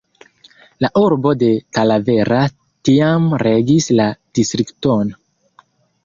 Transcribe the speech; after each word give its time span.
La 0.83 0.89
urbo 1.01 1.33
de 1.41 1.49
Talavera 1.77 2.39
tiam 2.89 3.27
regis 3.43 3.89
la 3.99 4.07
distrikton. 4.39 5.13